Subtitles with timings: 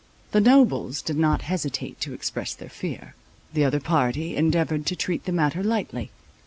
[0.31, 3.13] The nobles did not hesitate to express their fear;
[3.53, 6.09] the other party endeavoured to treat the matter lightly.